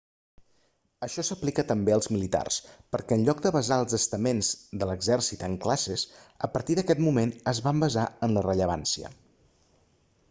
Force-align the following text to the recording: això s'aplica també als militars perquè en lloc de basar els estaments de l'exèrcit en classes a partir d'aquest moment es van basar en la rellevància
això 1.07 1.23
s'aplica 1.25 1.65
també 1.71 1.93
als 1.97 2.07
militars 2.13 2.57
perquè 2.95 3.17
en 3.19 3.27
lloc 3.27 3.43
de 3.47 3.51
basar 3.57 3.77
els 3.83 3.95
estaments 3.99 4.51
de 4.83 4.89
l'exèrcit 4.93 5.45
en 5.51 5.59
classes 5.67 6.07
a 6.49 6.53
partir 6.57 6.81
d'aquest 6.81 7.05
moment 7.11 7.37
es 7.55 7.63
van 7.69 7.85
basar 7.87 8.09
en 8.29 8.35
la 8.41 8.47
rellevància 8.51 9.15